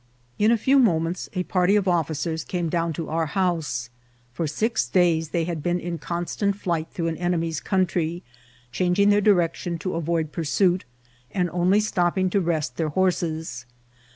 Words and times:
In 0.39 0.49
a 0.51 0.57
few 0.57 0.79
moments 0.79 1.29
a 1.33 1.43
party 1.43 1.75
of 1.75 1.87
officers 1.87 2.43
came 2.43 2.69
down 2.69 2.91
to 2.93 3.07
our 3.09 3.27
house. 3.27 3.91
For 4.33 4.47
six 4.47 4.87
days 4.87 5.29
they 5.29 5.43
had 5.43 5.61
been 5.61 5.79
in 5.79 5.99
constant 5.99 6.55
flight 6.55 6.87
through 6.89 7.05
an 7.09 7.17
enemy's 7.17 7.59
country, 7.59 8.23
changing 8.71 9.09
their 9.11 9.21
direc 9.21 9.53
tion 9.53 9.77
to 9.77 9.93
avoid 9.93 10.31
pursuit, 10.31 10.85
and 11.29 11.51
only 11.51 11.81
stopping 11.81 12.31
to 12.31 12.41
rest 12.41 12.77
their 12.77 12.89
horses. 12.89 13.67